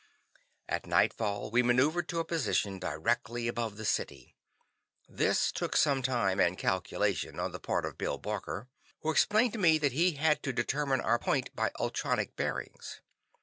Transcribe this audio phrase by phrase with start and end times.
[0.67, 4.35] At nightfall, we maneuvered to a position directly above the city.
[5.07, 8.67] This took some time and calculation on the part of Bill Barker,
[9.01, 13.01] who explained to me that he had to determine our point by ultronic bearings.